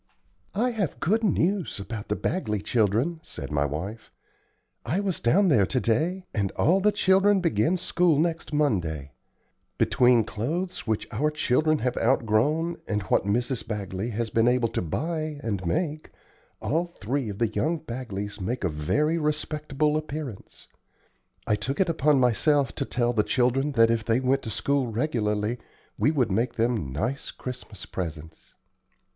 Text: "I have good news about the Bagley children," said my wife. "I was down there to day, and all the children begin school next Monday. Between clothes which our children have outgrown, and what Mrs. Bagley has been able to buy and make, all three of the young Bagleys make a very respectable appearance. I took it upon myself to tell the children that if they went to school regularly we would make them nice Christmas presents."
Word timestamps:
"I 0.55 0.71
have 0.71 0.99
good 0.99 1.23
news 1.23 1.79
about 1.79 2.07
the 2.07 2.15
Bagley 2.15 2.59
children," 2.59 3.19
said 3.21 3.51
my 3.51 3.65
wife. 3.65 4.11
"I 4.83 4.99
was 4.99 5.19
down 5.19 5.49
there 5.49 5.67
to 5.67 5.79
day, 5.79 6.25
and 6.33 6.51
all 6.53 6.79
the 6.81 6.91
children 6.91 7.39
begin 7.39 7.77
school 7.77 8.17
next 8.17 8.51
Monday. 8.51 9.11
Between 9.77 10.23
clothes 10.23 10.87
which 10.87 11.07
our 11.11 11.29
children 11.29 11.77
have 11.85 11.97
outgrown, 11.97 12.77
and 12.87 13.03
what 13.03 13.27
Mrs. 13.27 13.67
Bagley 13.67 14.09
has 14.09 14.31
been 14.31 14.47
able 14.47 14.69
to 14.69 14.81
buy 14.81 15.39
and 15.43 15.63
make, 15.67 16.09
all 16.63 16.87
three 16.87 17.29
of 17.29 17.37
the 17.37 17.49
young 17.49 17.77
Bagleys 17.77 18.41
make 18.41 18.63
a 18.63 18.69
very 18.69 19.19
respectable 19.19 19.97
appearance. 19.97 20.65
I 21.45 21.55
took 21.55 21.79
it 21.79 21.89
upon 21.89 22.19
myself 22.19 22.73
to 22.73 22.85
tell 22.85 23.13
the 23.13 23.21
children 23.21 23.73
that 23.73 23.91
if 23.91 24.03
they 24.03 24.19
went 24.19 24.41
to 24.41 24.49
school 24.49 24.87
regularly 24.87 25.59
we 25.99 26.09
would 26.09 26.31
make 26.31 26.55
them 26.55 26.91
nice 26.91 27.29
Christmas 27.29 27.85
presents." 27.85 28.55